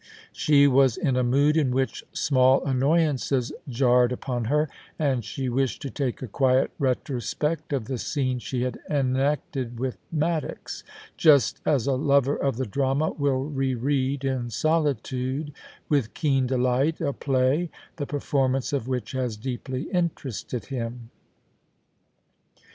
[0.33, 5.79] She was in a mood in which small annoyances jarred upon her, and she wished
[5.83, 10.83] to take a quiet retrospect of the scene she had enacted with Maddox;
[11.17, 15.53] just as a lover of the drama will re read, in solitude,
[15.87, 21.11] with keen delight a play, the performance of which has deeply interested him.